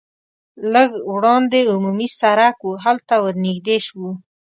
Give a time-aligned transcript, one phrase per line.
[0.73, 4.11] لږ وړاندې عمومي سرک و هلته ور نږدې شوو.